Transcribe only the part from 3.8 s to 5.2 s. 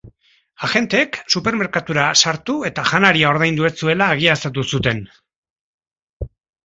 zuela egiaztatu zuten.